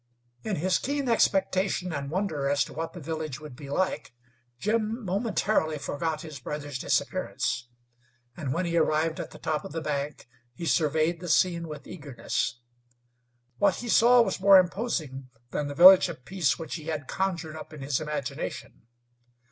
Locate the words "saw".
13.89-14.23